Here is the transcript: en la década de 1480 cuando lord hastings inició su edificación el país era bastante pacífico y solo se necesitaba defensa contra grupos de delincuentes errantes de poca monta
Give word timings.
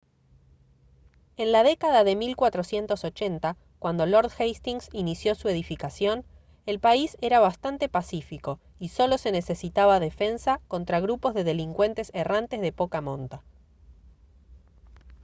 en 1.37 1.51
la 1.51 1.61
década 1.61 2.03
de 2.03 2.15
1480 2.15 3.55
cuando 3.77 4.07
lord 4.07 4.31
hastings 4.35 4.89
inició 4.93 5.35
su 5.35 5.47
edificación 5.47 6.25
el 6.65 6.79
país 6.79 7.17
era 7.21 7.39
bastante 7.39 7.87
pacífico 7.87 8.59
y 8.79 8.89
solo 8.89 9.19
se 9.19 9.31
necesitaba 9.31 9.99
defensa 9.99 10.59
contra 10.67 10.99
grupos 11.01 11.35
de 11.35 11.43
delincuentes 11.43 12.09
errantes 12.15 12.61
de 12.61 12.71
poca 12.71 12.99
monta 13.01 13.43